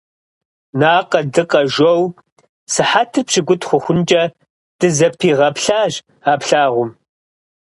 Накъэдыкъэ 0.79 1.61
жоу 1.73 2.01
сыхьэтыр 2.73 3.23
пщыкӏут 3.27 3.61
хъухункӏэ 3.67 4.23
дызэпигъэплъащ 4.79 5.93
а 6.31 6.33
плъагъум. 6.41 6.89